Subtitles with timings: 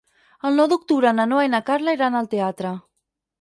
[0.49, 2.73] El nou d'octubre na Noa i na Carla iran al teatre.